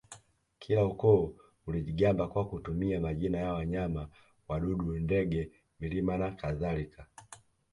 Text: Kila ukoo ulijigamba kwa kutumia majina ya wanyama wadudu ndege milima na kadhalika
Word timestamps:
Kila 0.59 0.85
ukoo 0.85 1.35
ulijigamba 1.67 2.27
kwa 2.27 2.45
kutumia 2.47 2.99
majina 2.99 3.37
ya 3.37 3.53
wanyama 3.53 4.09
wadudu 4.47 4.99
ndege 4.99 5.51
milima 5.79 6.17
na 6.17 6.31
kadhalika 6.31 7.07